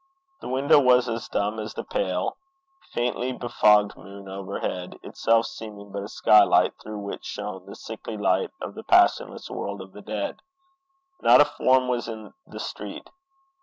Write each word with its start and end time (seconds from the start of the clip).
The 0.39 0.49
window 0.49 0.79
was 0.79 1.07
as 1.07 1.27
dumb 1.27 1.59
as 1.59 1.75
the 1.75 1.83
pale, 1.83 2.35
faintly 2.91 3.33
befogged 3.33 3.95
moon 3.95 4.27
overhead, 4.27 4.97
itself 5.03 5.45
seeming 5.45 5.91
but 5.91 6.01
a 6.01 6.07
skylight 6.07 6.73
through 6.81 6.97
which 6.97 7.23
shone 7.23 7.67
the 7.67 7.75
sickly 7.75 8.17
light 8.17 8.49
of 8.61 8.73
the 8.73 8.81
passionless 8.83 9.47
world 9.51 9.79
of 9.79 9.91
the 9.91 10.01
dead. 10.01 10.41
Not 11.21 11.39
a 11.39 11.45
form 11.45 11.87
was 11.87 12.07
in 12.07 12.33
the 12.47 12.59
street. 12.59 13.11